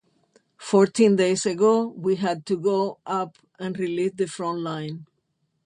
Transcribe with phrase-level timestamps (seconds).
[0.57, 5.05] Fourteen days ago we had to go up and relieve the front line.